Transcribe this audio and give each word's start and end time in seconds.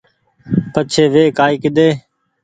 پڇي 0.73 1.03
وي 1.13 1.23
ڪآئي 1.37 1.55
ڪيۮي 1.63 1.89